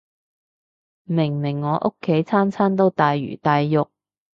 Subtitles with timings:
[1.03, 3.91] 明明我屋企餐餐都大魚大肉